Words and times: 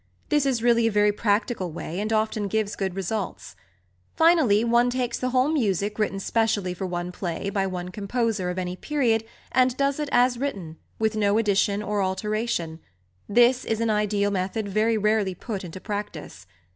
This 0.29 0.47
is 0.47 0.63
really 0.63 0.87
a 0.87 0.91
very 0.91 1.11
practical 1.11 1.71
way, 1.71 1.99
and 1.99 2.11
often 2.11 2.47
gives 2.47 2.75
good 2.75 2.95
results. 2.95 3.55
Finally, 4.15 4.61
{xiii} 4.61 4.63
one 4.63 4.89
takes 4.89 5.19
the 5.19 5.29
whole 5.29 5.49
music 5.49 5.99
written 5.99 6.19
specially 6.19 6.73
for 6.73 6.87
one 6.87 7.11
play 7.11 7.51
by 7.51 7.67
one 7.67 7.89
composer 7.89 8.49
of 8.49 8.57
any 8.57 8.75
period, 8.75 9.23
and 9.51 9.77
does 9.77 9.99
it 9.99 10.09
as 10.11 10.39
written, 10.39 10.77
with 10.97 11.15
no 11.15 11.37
addition 11.37 11.83
or 11.83 12.01
alteration: 12.01 12.79
this 13.29 13.63
is 13.63 13.79
an 13.79 13.91
ideal 13.91 14.31
method 14.31 14.67
very 14.67 14.97
rarely 14.97 15.35
put 15.35 15.63
into 15.63 15.79
practice. 15.79 16.47